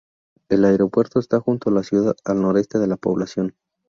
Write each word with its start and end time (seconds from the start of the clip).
El 0.49 0.65
aeropuerto 0.65 1.19
esta 1.19 1.39
junto 1.39 1.69
a 1.69 1.73
la 1.73 1.83
ciudad, 1.83 2.15
al 2.25 2.41
noreste 2.41 2.79
de 2.79 2.87
la 2.87 2.97
población. 2.97 3.53